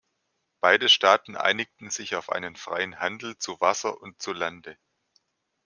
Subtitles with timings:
[0.61, 4.75] Beide Staaten einigten sich auf einen freien Handel zu Wasser und zu Lande.